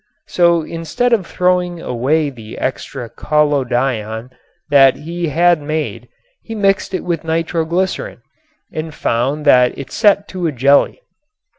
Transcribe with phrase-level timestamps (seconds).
[0.25, 4.31] So instead of throwing away the extra collodion
[4.71, 6.07] that he had made
[6.41, 8.23] he mixed it with nitroglycerin
[8.73, 11.03] and found that it set to a jelly.